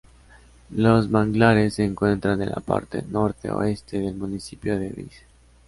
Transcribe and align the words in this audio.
Los 0.71 1.11
manglares 1.11 1.75
se 1.75 1.83
encuentran 1.85 2.41
en 2.41 2.49
la 2.49 2.55
parte 2.59 3.03
norte-oeste 3.07 3.99
del 3.99 4.15
municipio 4.15 4.79
de 4.79 4.89
Vice. 4.89 5.25